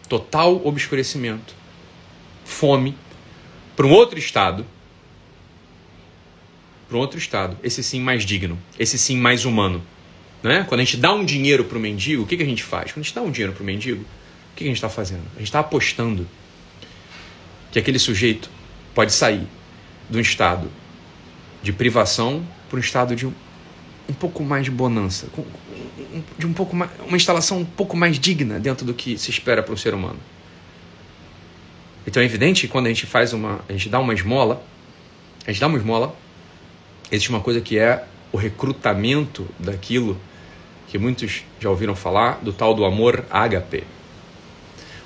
total 0.07 0.61
obscurecimento, 0.65 1.55
fome, 2.45 2.95
para 3.75 3.85
um 3.85 3.91
outro 3.91 4.17
estado, 4.17 4.65
para 6.87 6.97
um 6.97 6.99
outro 6.99 7.17
estado, 7.17 7.57
esse 7.63 7.83
sim 7.83 7.99
mais 7.99 8.23
digno, 8.23 8.57
esse 8.79 8.97
sim 8.97 9.17
mais 9.17 9.43
humano. 9.43 9.83
Né? 10.43 10.65
Quando 10.67 10.81
a 10.81 10.83
gente 10.83 10.97
dá 10.97 11.13
um 11.13 11.25
dinheiro 11.25 11.65
para 11.65 11.77
o 11.77 11.81
mendigo, 11.81 12.23
o 12.23 12.27
que, 12.27 12.37
que 12.37 12.43
a 12.43 12.45
gente 12.45 12.63
faz? 12.63 12.91
Quando 12.91 13.01
a 13.01 13.03
gente 13.03 13.15
dá 13.15 13.21
um 13.21 13.31
dinheiro 13.31 13.53
para 13.53 13.63
o 13.63 13.65
mendigo, 13.65 14.01
o 14.01 14.55
que, 14.55 14.63
que 14.63 14.63
a 14.65 14.67
gente 14.67 14.77
está 14.77 14.89
fazendo? 14.89 15.23
A 15.35 15.39
gente 15.39 15.47
está 15.47 15.59
apostando 15.59 16.27
que 17.71 17.79
aquele 17.79 17.99
sujeito 17.99 18.49
pode 18.93 19.11
sair 19.13 19.47
de 20.09 20.17
um 20.17 20.21
estado 20.21 20.71
de 21.61 21.73
privação 21.73 22.45
para 22.69 22.77
um 22.77 22.79
estado 22.79 23.15
de 23.15 23.27
um, 23.27 23.33
um 24.09 24.13
pouco 24.13 24.43
mais 24.43 24.65
de 24.65 24.71
bonança, 24.71 25.27
de 26.37 26.45
um 26.45 26.53
pouco 26.53 26.75
mais, 26.75 26.89
uma 27.05 27.17
instalação 27.17 27.59
um 27.59 27.65
pouco 27.65 27.97
mais 27.97 28.19
digna 28.19 28.59
dentro 28.59 28.85
do 28.85 28.93
que 28.93 29.17
se 29.17 29.29
espera 29.29 29.61
para 29.61 29.73
um 29.73 29.77
ser 29.77 29.93
humano. 29.93 30.19
Então 32.05 32.23
é 32.23 32.25
evidente 32.25 32.61
que 32.61 32.67
quando 32.67 32.85
a 32.85 32.89
gente 32.89 33.05
faz 33.05 33.33
uma, 33.33 33.59
a 33.67 33.73
gente 33.73 33.89
dá 33.89 33.99
uma 33.99 34.13
esmola, 34.13 34.63
a 35.45 35.51
gente 35.51 35.59
dá 35.59 35.67
uma 35.67 35.77
esmola, 35.77 36.15
existe 37.11 37.29
uma 37.29 37.41
coisa 37.41 37.59
que 37.59 37.77
é 37.77 38.03
o 38.31 38.37
recrutamento 38.37 39.47
daquilo 39.57 40.19
que 40.87 40.97
muitos 40.97 41.43
já 41.59 41.69
ouviram 41.69 41.95
falar, 41.95 42.39
do 42.41 42.53
tal 42.53 42.73
do 42.73 42.85
amor 42.85 43.25
ágape. 43.29 43.83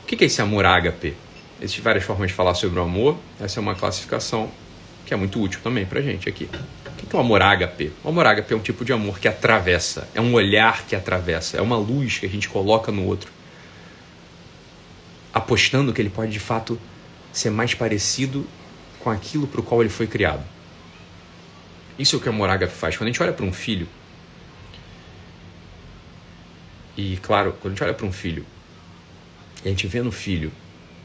O 0.03 0.05
que 0.05 0.23
é 0.23 0.27
esse 0.27 0.41
amor 0.41 0.65
ágape? 0.65 1.15
Existem 1.59 1.83
várias 1.83 2.03
formas 2.03 2.27
de 2.27 2.33
falar 2.33 2.53
sobre 2.53 2.79
o 2.79 2.83
amor, 2.83 3.17
essa 3.39 3.59
é 3.59 3.61
uma 3.61 3.75
classificação 3.75 4.49
que 5.05 5.13
é 5.13 5.17
muito 5.17 5.41
útil 5.41 5.59
também 5.63 5.85
para 5.85 6.01
gente 6.01 6.29
aqui. 6.29 6.49
O 7.03 7.05
que 7.05 7.15
é 7.15 7.17
o 7.17 7.21
amor 7.21 7.41
ágape? 7.41 7.91
O 8.03 8.09
amor 8.09 8.25
ágape 8.25 8.53
é 8.53 8.55
um 8.55 8.61
tipo 8.61 8.85
de 8.85 8.93
amor 8.93 9.19
que 9.19 9.27
atravessa, 9.27 10.07
é 10.13 10.21
um 10.21 10.33
olhar 10.33 10.85
que 10.85 10.95
atravessa, 10.95 11.57
é 11.57 11.61
uma 11.61 11.77
luz 11.77 12.19
que 12.19 12.25
a 12.25 12.29
gente 12.29 12.47
coloca 12.47 12.91
no 12.91 13.05
outro, 13.05 13.31
apostando 15.33 15.91
que 15.93 16.01
ele 16.01 16.09
pode 16.09 16.31
de 16.31 16.39
fato 16.39 16.79
ser 17.31 17.49
mais 17.49 17.73
parecido 17.73 18.45
com 18.99 19.09
aquilo 19.09 19.47
para 19.47 19.61
o 19.61 19.63
qual 19.63 19.81
ele 19.81 19.89
foi 19.89 20.07
criado. 20.07 20.43
Isso 21.97 22.15
é 22.15 22.19
o 22.19 22.21
que 22.21 22.29
a 22.29 22.31
amor 22.31 22.49
ágape 22.49 22.73
faz. 22.73 22.97
Quando 22.97 23.09
a 23.09 23.11
gente 23.11 23.21
olha 23.21 23.33
para 23.33 23.45
um 23.45 23.53
filho, 23.53 23.87
e 26.97 27.17
claro, 27.17 27.55
quando 27.61 27.73
a 27.73 27.75
gente 27.75 27.83
olha 27.83 27.93
para 27.93 28.05
um 28.05 28.11
filho, 28.11 28.45
e 29.63 29.67
a 29.67 29.69
gente 29.69 29.87
vê 29.87 30.01
no 30.01 30.11
filho, 30.11 30.51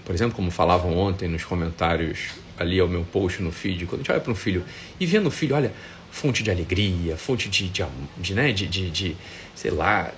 por 0.04 0.14
exemplo, 0.14 0.34
como 0.34 0.50
falavam 0.50 0.96
ontem 0.96 1.28
nos 1.28 1.44
comentários 1.44 2.30
ali 2.58 2.80
ao 2.80 2.88
meu 2.88 3.04
post 3.04 3.42
no 3.42 3.52
feed, 3.52 3.86
quando 3.86 4.00
a 4.00 4.02
gente 4.02 4.12
olha 4.12 4.20
para 4.20 4.32
um 4.32 4.36
filho 4.36 4.64
e 4.98 5.06
vê 5.06 5.20
no 5.20 5.30
filho, 5.30 5.54
olha, 5.54 5.72
fonte 6.10 6.42
de 6.42 6.50
alegria, 6.50 7.16
fonte 7.16 7.48
de, 7.48 7.68
de, 7.68 7.84
de 8.16 8.34
né, 8.34 8.52
de, 8.52 8.66
de, 8.66 8.90
de, 8.90 9.16
sei 9.54 9.70
lá, 9.70 10.12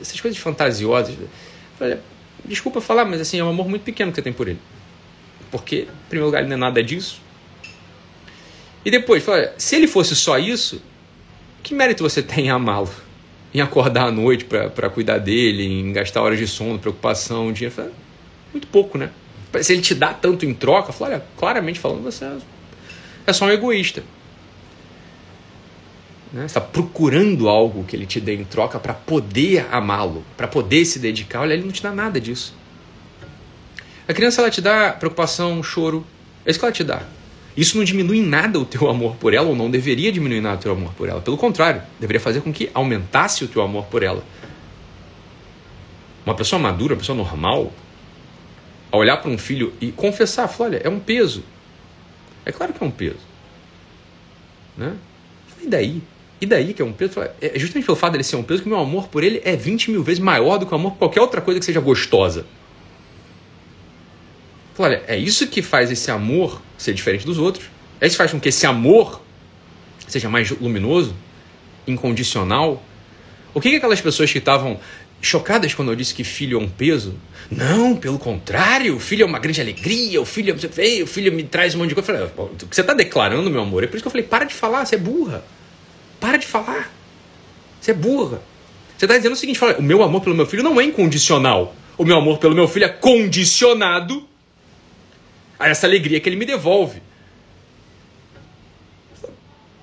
essas 0.00 0.20
coisas 0.20 0.38
fantasiosas. 0.38 1.14
Falei, 1.78 1.98
desculpa 2.44 2.80
falar, 2.80 3.04
mas 3.04 3.20
assim, 3.20 3.38
é 3.38 3.44
um 3.44 3.50
amor 3.50 3.68
muito 3.68 3.82
pequeno 3.82 4.10
que 4.10 4.16
você 4.16 4.22
tem 4.22 4.32
por 4.32 4.48
ele. 4.48 4.60
Porque, 5.50 5.82
em 5.82 6.08
primeiro 6.08 6.26
lugar, 6.26 6.40
ele 6.40 6.48
não 6.48 6.56
é 6.56 6.60
nada 6.60 6.82
disso. 6.82 7.20
E 8.84 8.90
depois, 8.90 9.24
se 9.56 9.76
ele 9.76 9.86
fosse 9.86 10.14
só 10.14 10.38
isso, 10.38 10.82
que 11.62 11.74
mérito 11.74 12.02
você 12.02 12.22
tem 12.22 12.46
em 12.46 12.50
amá-lo? 12.50 12.90
Em 13.52 13.60
acordar 13.60 14.08
à 14.08 14.10
noite 14.10 14.44
para 14.44 14.90
cuidar 14.90 15.18
dele, 15.18 15.64
em 15.64 15.92
gastar 15.92 16.22
horas 16.22 16.38
de 16.38 16.46
sono, 16.46 16.78
preocupação, 16.78 17.52
dinheiro? 17.52 17.74
Falei, 17.74 17.92
muito 18.52 18.66
pouco, 18.66 18.98
né? 18.98 19.10
Se 19.62 19.72
ele 19.72 19.80
te 19.80 19.94
dá 19.94 20.12
tanto 20.12 20.44
em 20.44 20.52
troca, 20.52 20.92
falei, 20.92 21.14
olha, 21.14 21.24
claramente 21.38 21.78
falando, 21.78 22.02
você 22.02 22.28
é 23.26 23.32
só 23.32 23.46
um 23.46 23.50
egoísta. 23.50 24.02
Né? 26.32 26.40
Você 26.42 26.46
está 26.46 26.60
procurando 26.60 27.48
algo 27.48 27.84
que 27.84 27.94
ele 27.94 28.06
te 28.06 28.20
dê 28.20 28.34
em 28.34 28.44
troca 28.44 28.78
para 28.80 28.92
poder 28.92 29.66
amá-lo, 29.70 30.24
para 30.36 30.48
poder 30.48 30.84
se 30.84 30.98
dedicar. 30.98 31.42
Olha, 31.42 31.54
ele 31.54 31.62
não 31.62 31.70
te 31.70 31.82
dá 31.82 31.92
nada 31.92 32.20
disso. 32.20 32.52
A 34.06 34.12
criança 34.12 34.40
ela 34.40 34.50
te 34.50 34.60
dá 34.60 34.92
preocupação, 34.92 35.62
choro. 35.62 36.04
É 36.44 36.50
isso 36.50 36.58
que 36.58 36.64
ela 36.64 36.72
te 36.72 36.84
dá. 36.84 37.02
Isso 37.56 37.76
não 37.76 37.84
diminui 37.84 38.20
nada 38.20 38.58
o 38.58 38.64
teu 38.64 38.88
amor 38.88 39.16
por 39.16 39.32
ela, 39.32 39.48
ou 39.48 39.54
não 39.54 39.70
deveria 39.70 40.10
diminuir 40.10 40.40
nada 40.40 40.56
o 40.56 40.60
teu 40.60 40.72
amor 40.72 40.92
por 40.94 41.08
ela. 41.08 41.20
Pelo 41.20 41.36
contrário, 41.36 41.82
deveria 42.00 42.20
fazer 42.20 42.40
com 42.40 42.52
que 42.52 42.68
aumentasse 42.74 43.44
o 43.44 43.48
teu 43.48 43.62
amor 43.62 43.84
por 43.86 44.02
ela. 44.02 44.24
Uma 46.26 46.34
pessoa 46.34 46.60
madura, 46.60 46.94
uma 46.94 46.98
pessoa 46.98 47.16
normal, 47.16 47.72
a 48.90 48.96
olhar 48.96 49.18
para 49.18 49.30
um 49.30 49.38
filho 49.38 49.72
e 49.80 49.92
confessar, 49.92 50.48
falar, 50.48 50.70
olha, 50.70 50.80
é 50.82 50.88
um 50.88 50.98
peso. 50.98 51.44
É 52.44 52.50
claro 52.50 52.72
que 52.72 52.82
é 52.82 52.86
um 52.86 52.90
peso. 52.90 53.18
Né? 54.76 54.94
E 55.62 55.66
daí? 55.68 56.02
E 56.40 56.46
daí 56.46 56.74
que 56.74 56.82
é 56.82 56.84
um 56.84 56.92
peso? 56.92 57.20
É 57.40 57.58
justamente 57.58 57.86
pelo 57.86 57.96
fato 57.96 58.12
dele 58.12 58.24
ser 58.24 58.36
um 58.36 58.42
peso 58.42 58.62
que 58.62 58.68
meu 58.68 58.78
amor 58.78 59.08
por 59.08 59.22
ele 59.22 59.40
é 59.44 59.56
20 59.56 59.92
mil 59.92 60.02
vezes 60.02 60.18
maior 60.18 60.58
do 60.58 60.66
que 60.66 60.72
o 60.72 60.74
amor 60.74 60.92
por 60.92 60.98
qualquer 60.98 61.20
outra 61.20 61.40
coisa 61.40 61.60
que 61.60 61.66
seja 61.66 61.80
gostosa. 61.80 62.44
Olha, 64.78 65.02
é 65.06 65.16
isso 65.16 65.46
que 65.46 65.62
faz 65.62 65.90
esse 65.90 66.10
amor 66.10 66.60
ser 66.76 66.94
diferente 66.94 67.24
dos 67.24 67.38
outros. 67.38 67.66
É 68.00 68.06
isso 68.06 68.14
que 68.14 68.18
faz 68.18 68.32
com 68.32 68.40
que 68.40 68.48
esse 68.48 68.66
amor 68.66 69.20
seja 70.06 70.28
mais 70.28 70.50
luminoso, 70.50 71.14
incondicional. 71.86 72.82
O 73.52 73.60
que, 73.60 73.70
que 73.70 73.76
aquelas 73.76 74.00
pessoas 74.00 74.32
que 74.32 74.38
estavam 74.38 74.80
chocadas 75.22 75.72
quando 75.72 75.90
eu 75.90 75.96
disse 75.96 76.12
que 76.12 76.24
filho 76.24 76.58
é 76.58 76.62
um 76.62 76.68
peso? 76.68 77.14
Não, 77.50 77.96
pelo 77.96 78.18
contrário, 78.18 78.96
o 78.96 79.00
filho 79.00 79.22
é 79.22 79.26
uma 79.26 79.38
grande 79.38 79.60
alegria, 79.60 80.20
o 80.20 80.24
filho, 80.24 80.54
é, 80.76 81.02
o 81.02 81.06
filho 81.06 81.32
me 81.32 81.44
traz 81.44 81.74
um 81.74 81.78
monte 81.78 81.90
de 81.90 81.94
coisa. 81.94 82.12
Eu 82.12 82.28
falei, 82.28 82.46
o 82.48 82.66
que 82.66 82.74
você 82.74 82.80
está 82.80 82.94
declarando, 82.94 83.50
meu 83.50 83.62
amor? 83.62 83.84
É 83.84 83.86
por 83.86 83.96
isso 83.96 84.02
que 84.02 84.08
eu 84.08 84.12
falei, 84.12 84.26
para 84.26 84.44
de 84.44 84.54
falar, 84.54 84.84
você 84.84 84.96
é 84.96 84.98
burra. 84.98 85.44
Para 86.18 86.36
de 86.36 86.46
falar. 86.46 86.92
Você 87.80 87.92
é 87.92 87.94
burra. 87.94 88.42
Você 88.96 89.04
está 89.04 89.16
dizendo 89.16 89.32
o 89.32 89.36
seguinte: 89.36 89.58
fala, 89.58 89.76
o 89.78 89.82
meu 89.82 90.02
amor 90.02 90.20
pelo 90.20 90.34
meu 90.34 90.46
filho 90.46 90.62
não 90.62 90.80
é 90.80 90.84
incondicional. 90.84 91.74
O 91.96 92.04
meu 92.04 92.16
amor 92.16 92.38
pelo 92.38 92.54
meu 92.54 92.66
filho 92.66 92.86
é 92.86 92.88
condicionado 92.88 94.26
a 95.58 95.68
essa 95.68 95.86
alegria 95.86 96.20
que 96.20 96.28
ele 96.28 96.36
me 96.36 96.44
devolve. 96.44 97.02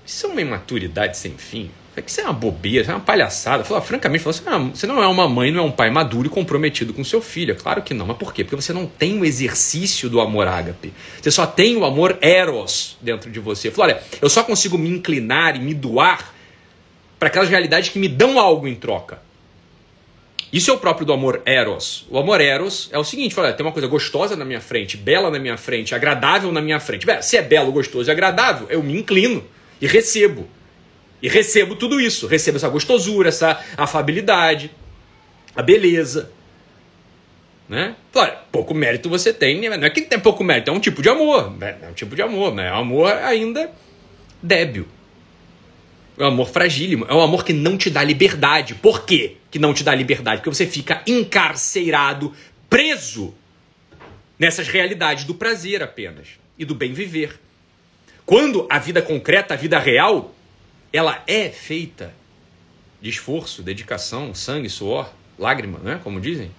Isso 0.06 0.26
é 0.26 0.30
uma 0.30 0.42
imaturidade 0.42 1.18
sem 1.18 1.38
fim. 1.38 1.72
Isso 2.06 2.22
é 2.22 2.24
uma 2.24 2.34
bobeira, 2.34 2.82
isso 2.82 2.92
é 2.92 2.94
uma 2.94 3.02
palhaçada. 3.02 3.64
Fala, 3.64 3.82
francamente, 3.82 4.26
não, 4.26 4.32
é, 4.32 4.70
você 4.70 4.88
não 4.88 5.04
é 5.04 5.08
uma 5.08 5.28
mãe, 5.28 5.52
não 5.52 5.64
é 5.64 5.66
um 5.66 5.72
pai 5.72 5.90
maduro 5.90 6.28
e 6.28 6.30
comprometido 6.30 6.94
com 6.94 7.04
seu 7.04 7.22
filho. 7.22 7.56
Claro 7.56 7.82
que 7.82 7.94
não. 7.94 8.06
Mas 8.06 8.18
por 8.18 8.34
quê? 8.34 8.44
Porque 8.44 8.56
você 8.56 8.72
não 8.72 8.86
tem 8.86 9.20
o 9.20 9.26
exercício 9.26 10.10
do 10.10 10.22
amor 10.22 10.48
ágape. 10.48 10.94
Você 11.22 11.30
só 11.32 11.46
tem 11.46 11.76
o 11.76 11.86
amor 11.86 12.18
eros 12.22 12.98
dentro 13.02 13.30
de 13.30 13.40
você. 13.40 13.70
Fala, 13.72 13.94
olha, 13.94 14.04
eu 14.22 14.30
só 14.30 14.44
consigo 14.44 14.78
me 14.78 14.90
inclinar 14.90 15.56
e 15.56 15.60
me 15.60 15.74
doar 15.74 16.34
para 17.20 17.28
aquelas 17.28 17.50
realidades 17.50 17.90
que 17.90 18.00
me 18.00 18.08
dão 18.08 18.40
algo 18.40 18.68
em 18.68 18.76
troca. 18.76 19.22
Isso 20.52 20.70
é 20.70 20.74
o 20.74 20.78
próprio 20.78 21.06
do 21.06 21.14
amor 21.14 21.42
eros. 21.46 22.06
O 22.10 22.18
amor 22.18 22.42
eros 22.42 22.90
é 22.92 22.98
o 22.98 23.04
seguinte: 23.04 23.34
fala, 23.34 23.54
tem 23.54 23.66
uma 23.66 23.72
coisa 23.72 23.88
gostosa 23.88 24.36
na 24.36 24.44
minha 24.44 24.60
frente, 24.60 24.98
bela 24.98 25.30
na 25.32 25.40
minha 25.40 25.58
frente, 25.58 25.96
agradável 25.96 26.52
na 26.52 26.62
minha 26.62 26.80
frente. 26.80 27.06
Se 27.22 27.38
é 27.38 27.42
belo, 27.42 27.72
gostoso 27.72 28.10
e 28.10 28.12
agradável, 28.12 28.68
eu 28.70 28.84
me 28.84 28.98
inclino 28.98 29.44
e 29.82 29.88
recebo. 29.88 30.48
E 31.22 31.30
recebo 31.30 31.76
tudo 31.76 32.02
isso. 32.02 32.28
Recebo 32.28 32.58
essa 32.58 32.68
gostosura, 32.68 33.30
essa 33.30 33.64
afabilidade, 33.78 34.72
a 35.56 35.62
beleza. 35.62 36.32
Né? 37.70 37.96
Claro, 38.12 38.34
pouco 38.52 38.74
mérito 38.74 39.08
você 39.08 39.32
tem, 39.32 39.62
né? 39.62 39.78
não 39.78 39.88
é 39.88 39.90
que 39.90 40.02
tem 40.02 40.20
pouco 40.20 40.44
mérito, 40.44 40.70
é 40.70 40.74
um 40.74 40.80
tipo 40.80 41.02
de 41.02 41.08
amor. 41.08 41.52
Né? 41.58 41.78
É 41.82 41.88
um 41.88 41.94
tipo 41.94 42.16
de 42.16 42.22
amor, 42.22 42.54
mas 42.54 42.66
é 42.66 42.74
um 42.74 42.78
amor 42.78 43.14
ainda 43.14 43.72
débil. 44.44 44.88
É 46.18 46.24
um 46.24 46.28
amor 46.28 46.50
fragílimo. 46.50 47.06
É 47.08 47.14
um 47.14 47.22
amor 47.22 47.44
que 47.44 47.54
não 47.54 47.78
te 47.78 47.90
dá 47.90 48.04
liberdade. 48.04 48.76
Por 48.76 49.06
quê 49.06 49.38
que 49.50 49.60
não 49.60 49.74
te 49.74 49.84
dá 49.84 49.94
liberdade? 49.96 50.38
Porque 50.38 50.56
você 50.56 50.68
fica 50.68 51.02
encarcerado, 51.08 52.34
preso 52.70 53.34
nessas 54.38 54.68
realidades 54.68 55.24
do 55.24 55.36
prazer 55.36 55.84
apenas 55.84 56.28
e 56.58 56.66
do 56.66 56.76
bem 56.76 56.94
viver. 56.94 57.40
Quando 58.26 58.68
a 58.70 58.80
vida 58.80 59.02
concreta, 59.02 59.54
a 59.54 59.58
vida 59.58 59.78
real, 59.80 60.34
ela 60.94 61.24
é 61.28 61.50
feita 61.50 62.14
de 63.02 63.10
esforço, 63.10 63.64
dedicação, 63.64 64.34
sangue, 64.34 64.70
suor, 64.70 65.12
lágrima, 65.38 65.80
né? 65.80 66.00
Como 66.04 66.20
dizem. 66.20 66.52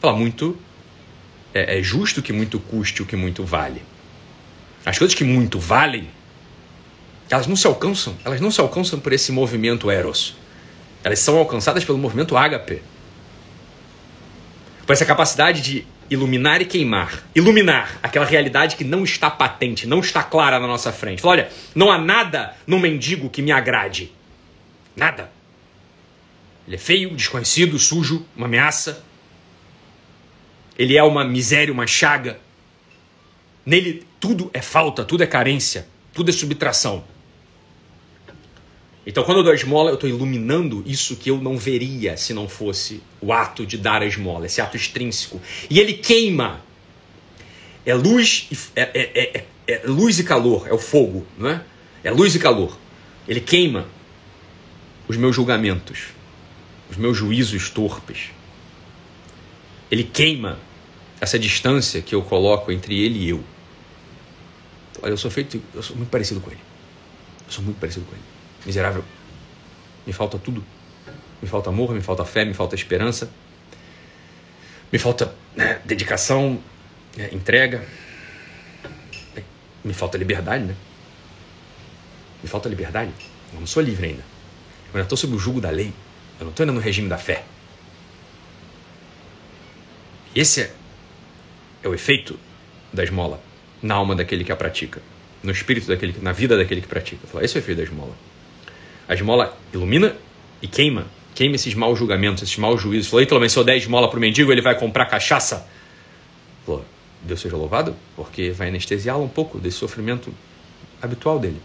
Fala 0.00 0.16
muito. 0.16 0.58
É, 1.52 1.78
é 1.78 1.82
justo 1.82 2.22
que 2.22 2.32
muito 2.32 2.58
custe 2.58 3.02
o 3.02 3.06
que 3.06 3.16
muito 3.16 3.44
vale. 3.44 3.82
As 4.84 4.98
coisas 4.98 5.14
que 5.14 5.24
muito 5.24 5.58
valem, 5.58 6.08
elas 7.30 7.46
não 7.46 7.56
se 7.56 7.66
alcançam. 7.66 8.16
Elas 8.24 8.40
não 8.40 8.50
se 8.50 8.60
alcançam 8.60 8.98
por 8.98 9.12
esse 9.12 9.30
movimento 9.32 9.90
eros. 9.90 10.36
Elas 11.04 11.18
são 11.18 11.36
alcançadas 11.38 11.84
pelo 11.84 11.98
movimento 11.98 12.36
ágape. 12.36 12.82
Por 14.86 14.92
essa 14.92 15.04
capacidade 15.04 15.60
de 15.60 15.86
iluminar 16.10 16.62
e 16.62 16.64
queimar. 16.64 17.22
Iluminar 17.34 17.98
aquela 18.02 18.24
realidade 18.24 18.76
que 18.76 18.84
não 18.84 19.04
está 19.04 19.30
patente, 19.30 19.86
não 19.86 20.00
está 20.00 20.22
clara 20.22 20.58
na 20.58 20.66
nossa 20.66 20.90
frente. 20.90 21.20
Fala, 21.20 21.32
olha, 21.32 21.50
não 21.74 21.90
há 21.90 21.98
nada 21.98 22.56
no 22.66 22.78
mendigo 22.78 23.28
que 23.28 23.42
me 23.42 23.52
agrade. 23.52 24.10
Nada. 24.96 25.30
Ele 26.66 26.76
é 26.76 26.78
feio, 26.78 27.14
desconhecido, 27.14 27.78
sujo, 27.78 28.26
uma 28.34 28.46
ameaça. 28.46 29.04
Ele 30.78 30.96
é 30.96 31.02
uma 31.02 31.24
miséria, 31.24 31.72
uma 31.72 31.86
chaga. 31.86 32.40
Nele 33.64 34.06
tudo 34.18 34.50
é 34.54 34.62
falta, 34.62 35.04
tudo 35.04 35.22
é 35.22 35.26
carência, 35.26 35.86
tudo 36.14 36.30
é 36.30 36.32
subtração. 36.32 37.04
Então, 39.08 39.24
quando 39.24 39.38
eu 39.38 39.42
dou 39.42 39.52
a 39.52 39.54
esmola, 39.54 39.90
eu 39.90 39.94
estou 39.94 40.06
iluminando 40.06 40.82
isso 40.84 41.16
que 41.16 41.30
eu 41.30 41.40
não 41.40 41.56
veria 41.56 42.14
se 42.18 42.34
não 42.34 42.46
fosse 42.46 43.02
o 43.22 43.32
ato 43.32 43.64
de 43.64 43.78
dar 43.78 44.02
a 44.02 44.04
esmola, 44.04 44.44
esse 44.44 44.60
ato 44.60 44.76
extrínseco. 44.76 45.40
E 45.70 45.80
ele 45.80 45.94
queima. 45.94 46.60
É 47.86 47.94
luz, 47.94 48.48
é, 48.76 48.82
é, 48.82 49.38
é, 49.38 49.44
é 49.66 49.86
luz 49.86 50.18
e 50.18 50.24
calor, 50.24 50.68
é 50.68 50.74
o 50.74 50.78
fogo, 50.78 51.26
não 51.38 51.48
é? 51.48 51.64
É 52.04 52.10
luz 52.10 52.34
e 52.34 52.38
calor. 52.38 52.76
Ele 53.26 53.40
queima 53.40 53.88
os 55.08 55.16
meus 55.16 55.34
julgamentos, 55.34 56.08
os 56.90 56.98
meus 56.98 57.16
juízos 57.16 57.70
torpes. 57.70 58.28
Ele 59.90 60.04
queima 60.04 60.58
essa 61.18 61.38
distância 61.38 62.02
que 62.02 62.14
eu 62.14 62.20
coloco 62.20 62.70
entre 62.70 63.02
ele 63.02 63.20
e 63.20 63.28
eu. 63.30 63.42
Olha, 65.00 65.12
eu 65.12 65.16
sou 65.16 65.30
feito, 65.30 65.62
eu 65.74 65.82
sou 65.82 65.96
muito 65.96 66.10
parecido 66.10 66.42
com 66.42 66.50
ele. 66.50 66.60
Eu 67.46 67.52
sou 67.52 67.64
muito 67.64 67.80
parecido 67.80 68.04
com 68.04 68.14
ele 68.14 68.37
miserável. 68.64 69.04
Me 70.06 70.12
falta 70.12 70.38
tudo. 70.38 70.64
Me 71.40 71.48
falta 71.48 71.70
amor, 71.70 71.92
me 71.94 72.00
falta 72.00 72.24
fé, 72.24 72.44
me 72.44 72.54
falta 72.54 72.74
esperança. 72.74 73.30
Me 74.90 74.98
falta 74.98 75.34
né, 75.54 75.80
dedicação, 75.84 76.60
né, 77.16 77.28
entrega. 77.32 77.84
Me 79.84 79.94
falta 79.94 80.18
liberdade, 80.18 80.64
né? 80.64 80.74
Me 82.42 82.48
falta 82.48 82.68
liberdade. 82.68 83.12
Eu 83.52 83.60
não 83.60 83.66
sou 83.66 83.82
livre 83.82 84.06
ainda. 84.06 84.22
Eu 84.88 84.94
ainda 84.94 85.02
estou 85.02 85.16
sob 85.16 85.34
o 85.34 85.38
jugo 85.38 85.60
da 85.60 85.70
lei. 85.70 85.92
Eu 86.38 86.44
não 86.44 86.50
estou 86.50 86.64
ainda 86.64 86.72
no 86.72 86.80
regime 86.80 87.08
da 87.08 87.18
fé. 87.18 87.44
Esse 90.34 90.62
é, 90.62 90.72
é 91.82 91.88
o 91.88 91.94
efeito 91.94 92.38
da 92.92 93.02
esmola 93.02 93.40
na 93.82 93.94
alma 93.94 94.14
daquele 94.14 94.44
que 94.44 94.52
a 94.52 94.56
pratica, 94.56 95.00
no 95.42 95.50
espírito 95.50 95.86
daquele, 95.86 96.14
na 96.20 96.32
vida 96.32 96.56
daquele 96.56 96.80
que 96.80 96.88
pratica. 96.88 97.26
Esse 97.42 97.56
é 97.56 97.60
o 97.60 97.62
efeito 97.62 97.78
da 97.78 97.84
esmola. 97.84 98.14
A 99.08 99.14
esmola 99.14 99.56
ilumina 99.72 100.14
e 100.60 100.68
queima. 100.68 101.06
Queima 101.34 101.56
esses 101.56 101.74
maus 101.74 101.98
julgamentos, 101.98 102.42
esses 102.42 102.56
maus 102.58 102.80
juízos. 102.80 103.08
Falou, 103.08 103.26
pelo 103.26 103.40
menos 103.40 103.52
se 103.52 103.58
eu 103.58 103.64
der 103.64 103.76
esmola 103.76 104.08
pro 104.10 104.20
mendigo, 104.20 104.52
ele 104.52 104.60
vai 104.60 104.78
comprar 104.78 105.06
cachaça. 105.06 105.66
Falou, 106.66 106.84
Deus 107.22 107.40
seja 107.40 107.56
louvado, 107.56 107.96
porque 108.14 108.50
vai 108.50 108.68
anestesiá-lo 108.68 109.24
um 109.24 109.28
pouco 109.28 109.58
desse 109.58 109.78
sofrimento 109.78 110.32
habitual 111.00 111.38
dele. 111.38 111.60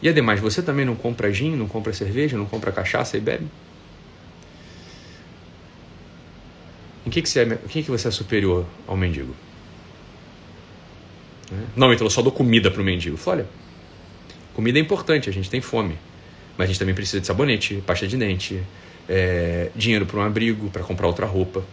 E 0.00 0.08
ademais, 0.08 0.38
você 0.38 0.62
também 0.62 0.84
não 0.84 0.94
compra 0.94 1.32
gin, 1.32 1.56
não 1.56 1.66
compra 1.66 1.92
cerveja, 1.92 2.36
não 2.36 2.46
compra 2.46 2.70
cachaça 2.70 3.16
e 3.16 3.20
bebe? 3.20 3.46
Em 7.04 7.10
que, 7.10 7.22
que, 7.22 7.28
você, 7.28 7.40
é, 7.40 7.56
que, 7.56 7.82
que 7.82 7.90
você 7.90 8.08
é 8.08 8.10
superior 8.10 8.64
ao 8.86 8.96
mendigo? 8.96 9.34
Não, 11.74 11.92
então 11.92 12.06
eu 12.06 12.10
só 12.10 12.20
dou 12.20 12.30
comida 12.30 12.70
para 12.70 12.82
o 12.82 12.84
mendigo. 12.84 13.16
Falei, 13.16 13.44
olha, 13.44 13.50
Comida 14.58 14.76
é 14.76 14.82
importante, 14.82 15.30
a 15.30 15.32
gente 15.32 15.48
tem 15.48 15.60
fome. 15.60 15.96
Mas 16.56 16.64
a 16.64 16.66
gente 16.66 16.80
também 16.80 16.92
precisa 16.92 17.20
de 17.20 17.26
sabonete, 17.28 17.80
pasta 17.86 18.08
de 18.08 18.16
dente, 18.16 18.60
é, 19.08 19.70
dinheiro 19.76 20.04
para 20.04 20.18
um 20.18 20.22
abrigo, 20.22 20.68
para 20.68 20.82
comprar 20.82 21.06
outra 21.06 21.26
roupa. 21.26 21.64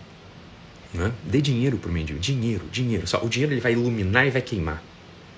Né? 0.94 1.12
Dê 1.24 1.42
dinheiro 1.42 1.80
para 1.80 1.90
o 1.90 1.92
mendigo. 1.92 2.20
Dinheiro, 2.20 2.64
dinheiro. 2.72 3.04
O 3.24 3.28
dinheiro 3.28 3.54
ele 3.54 3.60
vai 3.60 3.72
iluminar 3.72 4.28
e 4.28 4.30
vai 4.30 4.40
queimar. 4.44 4.84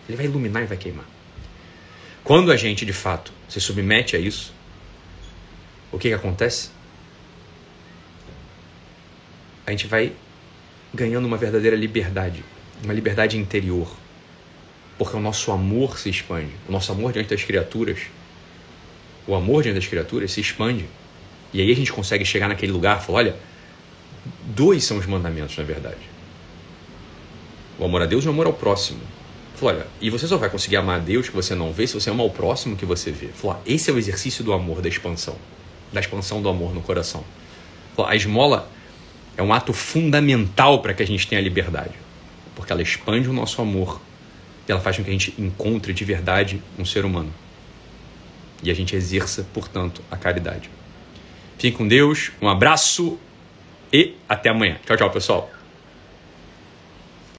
Ele 0.10 0.18
vai 0.18 0.26
iluminar 0.26 0.64
e 0.64 0.66
vai 0.66 0.76
queimar. 0.76 1.06
Quando 2.22 2.52
a 2.52 2.58
gente, 2.58 2.86
de 2.86 2.92
fato, 2.92 3.32
se 3.48 3.62
submete 3.62 4.18
a 4.18 4.20
isso, 4.20 4.54
o 5.90 5.98
que, 5.98 6.10
que 6.10 6.14
acontece? 6.14 6.70
A 9.66 9.72
gente 9.72 9.88
vai 9.88 10.12
ganhando 10.94 11.24
uma 11.24 11.38
verdadeira 11.38 11.78
liberdade, 11.78 12.44
uma 12.84 12.94
liberdade 12.94 13.38
interior. 13.38 13.90
Porque 14.98 15.16
o 15.16 15.20
nosso 15.20 15.52
amor 15.52 16.00
se 16.00 16.10
expande. 16.10 16.52
O 16.68 16.72
nosso 16.72 16.92
amor 16.92 17.14
diante 17.14 17.30
das 17.30 17.44
criaturas, 17.44 18.00
o 19.28 19.36
amor 19.36 19.64
diante 19.64 19.76
das 19.76 19.88
criaturas 19.88 20.32
se 20.32 20.42
expande. 20.42 20.86
E 21.54 21.62
aí 21.62 21.72
a 21.72 21.76
gente 21.76 21.94
consegue 21.94 22.26
chegar 22.26 22.48
naquele 22.48 22.72
lugar 22.72 23.00
e 23.00 23.06
falar: 23.06 23.20
olha, 23.20 23.36
dois 24.46 24.84
são 24.84 24.98
os 24.98 25.06
mandamentos, 25.06 25.56
na 25.56 25.64
verdade: 25.64 26.10
o 27.78 27.86
amor 27.86 28.02
a 28.02 28.06
Deus 28.06 28.24
e 28.24 28.28
o 28.28 28.32
amor 28.32 28.48
ao 28.48 28.54
próximo. 28.54 29.00
Falou, 29.56 29.76
olha, 29.76 29.88
e 30.00 30.10
você 30.10 30.28
só 30.28 30.38
vai 30.38 30.50
conseguir 30.52 30.76
amar 30.78 30.98
a 30.98 31.04
Deus 31.04 31.30
que 31.30 31.36
você 31.36 31.56
não 31.56 31.74
vê 31.74 31.88
se 31.88 31.96
você 31.96 32.12
ama 32.12 32.24
o 32.24 32.30
próximo 32.30 32.76
que 32.76 32.86
você 32.86 33.12
vê. 33.12 33.28
Falou, 33.28 33.60
esse 33.66 33.90
é 33.90 33.94
o 33.94 33.98
exercício 33.98 34.44
do 34.44 34.54
amor, 34.54 34.82
da 34.82 34.88
expansão. 34.88 35.36
Da 35.92 36.00
expansão 36.00 36.42
do 36.42 36.50
amor 36.50 36.76
no 36.76 36.82
coração. 36.82 37.24
A 38.06 38.16
esmola 38.16 38.70
é 39.36 39.42
um 39.42 39.52
ato 39.52 39.74
fundamental 39.74 40.80
para 40.82 40.94
que 40.94 41.02
a 41.02 41.08
gente 41.08 41.26
tenha 41.26 41.42
liberdade. 41.42 41.94
Porque 42.56 42.72
ela 42.72 42.84
expande 42.84 43.28
o 43.28 43.34
nosso 43.34 43.60
amor 43.60 44.00
e 44.68 44.72
ela 44.72 44.82
faz 44.82 44.98
com 44.98 45.04
que 45.04 45.10
a 45.10 45.14
gente 45.14 45.34
encontre 45.38 45.94
de 45.94 46.04
verdade 46.04 46.62
um 46.78 46.84
ser 46.84 47.06
humano. 47.06 47.34
E 48.62 48.70
a 48.70 48.74
gente 48.74 48.96
exerça, 48.96 49.48
portanto, 49.54 50.02
a 50.12 50.18
caridade. 50.18 50.70
Fique 51.58 51.78
com 51.78 51.88
Deus, 51.88 52.32
um 52.42 52.50
abraço 52.50 53.18
e 53.92 54.16
até 54.28 54.50
amanhã. 54.50 54.78
Tchau, 54.86 54.98
tchau, 54.98 55.10
pessoal. 55.10 55.57